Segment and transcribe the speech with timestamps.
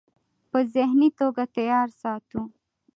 [0.51, 2.41] پۀ ذهني توګه تيار ساتو-